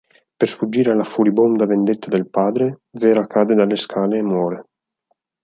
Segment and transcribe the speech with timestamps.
[0.37, 4.65] Per sfuggire alla furibonda vendetta del padre, Vera cade dalle scale e muore.